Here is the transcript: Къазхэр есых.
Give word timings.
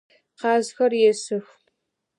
Къазхэр 0.39 0.91
есых. 1.09 1.47